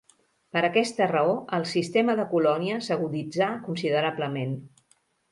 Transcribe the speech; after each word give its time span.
Per 0.55 0.61
aquesta 0.67 1.07
raó, 1.09 1.33
el 1.57 1.65
sistema 1.71 2.15
de 2.19 2.25
colònia 2.31 2.79
s'aguditzà 2.85 3.49
considerablement. 3.67 4.57